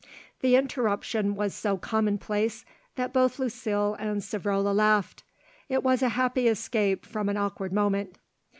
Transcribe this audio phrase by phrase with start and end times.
[0.39, 2.65] The interruption was so commonplace
[2.95, 5.21] that both Lucile and Savrola laughed.
[5.69, 8.17] It was a happy escape from an awkward moment.